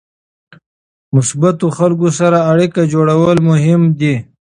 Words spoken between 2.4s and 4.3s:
اړیکه جوړول مهم دي.